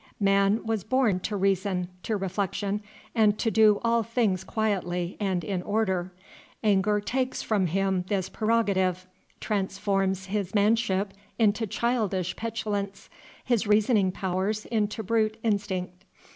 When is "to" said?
1.19-1.37, 2.01-2.17, 3.37-3.51